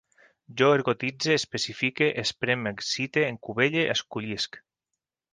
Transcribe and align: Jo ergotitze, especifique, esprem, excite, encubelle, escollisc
Jo 0.59 0.67
ergotitze, 0.75 1.35
especifique, 1.41 2.07
esprem, 2.23 2.65
excite, 2.71 3.25
encubelle, 3.33 3.85
escollisc 3.97 4.57